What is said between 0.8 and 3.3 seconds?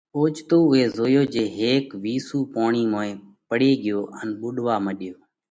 زويو جي هيڪ وِيسُو پوڻِي موئين